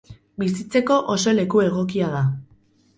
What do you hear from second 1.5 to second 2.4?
egokia da.